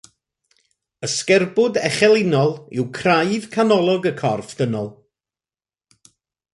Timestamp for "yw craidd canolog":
2.79-4.03